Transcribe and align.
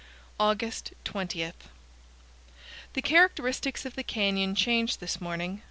August 0.39 0.93
20. 1.03 1.51
The 2.93 3.01
characteristics 3.03 3.85
of 3.85 3.93
the 3.95 4.01
canyon 4.01 4.55
change 4.55 4.97
this 4.97 5.21
morning. 5.21 5.59